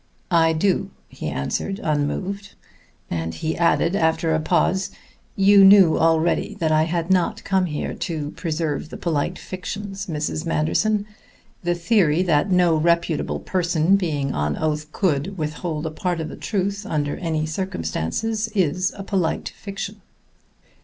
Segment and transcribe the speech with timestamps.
[0.31, 2.55] "I do," he answered unmoved;
[3.11, 4.89] and he added after a pause:
[5.35, 10.43] "You knew already that I had not come here to preserve the polite fictions, Mrs.
[10.43, 11.05] Manderson.
[11.61, 16.35] The theory that no reputable person, being on oath, could withhold a part of the
[16.35, 20.01] truth under any circumstances is a polite fiction."